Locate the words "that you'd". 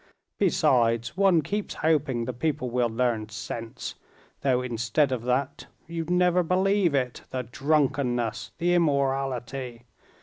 5.25-6.09